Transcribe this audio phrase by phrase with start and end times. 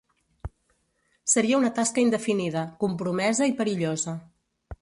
[1.33, 4.19] Seria una tasca indefinida, compromesa i perillosa.